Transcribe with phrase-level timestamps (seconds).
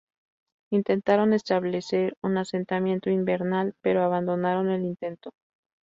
[0.71, 5.29] Intentaron establecer un asentamiento invernal, pero abandonaron el intento.